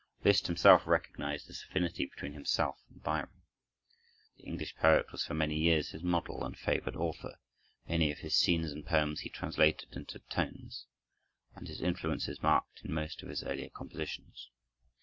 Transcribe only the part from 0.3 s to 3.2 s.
himself recognized this affinity between himself and